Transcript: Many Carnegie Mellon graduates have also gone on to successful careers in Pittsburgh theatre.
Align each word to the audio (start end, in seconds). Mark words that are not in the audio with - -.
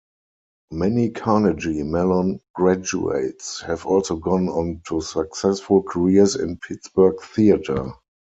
Many 0.71 1.11
Carnegie 1.11 1.83
Mellon 1.83 2.39
graduates 2.55 3.61
have 3.61 3.85
also 3.85 4.15
gone 4.15 4.49
on 4.49 4.81
to 4.87 4.99
successful 4.99 5.83
careers 5.83 6.35
in 6.35 6.57
Pittsburgh 6.57 7.21
theatre. 7.21 7.93